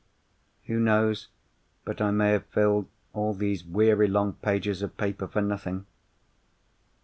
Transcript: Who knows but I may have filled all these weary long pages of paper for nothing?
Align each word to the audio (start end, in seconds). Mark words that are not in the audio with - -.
Who 0.65 0.79
knows 0.79 1.27
but 1.85 2.01
I 2.01 2.09
may 2.09 2.31
have 2.31 2.47
filled 2.47 2.87
all 3.13 3.35
these 3.35 3.63
weary 3.63 4.07
long 4.07 4.33
pages 4.33 4.81
of 4.81 4.97
paper 4.97 5.27
for 5.27 5.41
nothing? 5.43 5.85